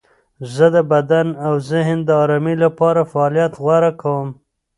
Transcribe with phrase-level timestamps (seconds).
[0.53, 4.27] زه د بدن او ذهن د آرامۍ لپاره فعالیت غوره کوم.